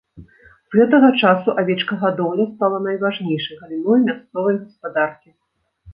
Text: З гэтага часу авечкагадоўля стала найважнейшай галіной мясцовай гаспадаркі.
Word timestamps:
З 0.71 0.79
гэтага 0.79 1.09
часу 1.23 1.49
авечкагадоўля 1.63 2.45
стала 2.53 2.77
найважнейшай 2.89 3.61
галіной 3.61 3.99
мясцовай 4.07 4.55
гаспадаркі. 4.63 5.29